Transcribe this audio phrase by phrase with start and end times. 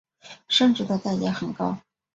[0.49, 1.77] 生殖的代价很高。